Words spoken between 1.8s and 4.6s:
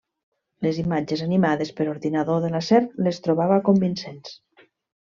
per ordinador de la serp les trobava convincents.